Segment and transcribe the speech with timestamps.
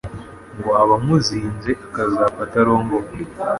[0.57, 3.11] ngo aba amuzinze akazapfa atarongowe